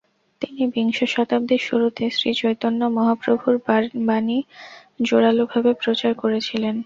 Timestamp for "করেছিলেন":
6.21-6.75